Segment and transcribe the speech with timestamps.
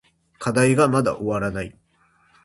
[0.39, 1.77] 課題がまだ終わらない。